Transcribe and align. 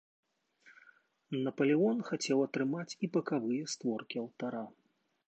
Напалеон 1.47 1.97
хацеў 2.09 2.39
атрымаць 2.47 2.89
і 2.95 3.05
бакавыя 3.19 3.71
створкі 3.75 4.15
алтара. 4.23 4.65